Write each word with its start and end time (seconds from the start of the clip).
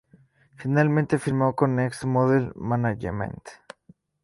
Finalmente 0.55 1.19
firmó 1.19 1.55
con 1.55 1.75
Next 1.75 2.05
Model 2.05 2.53
Management. 2.55 3.43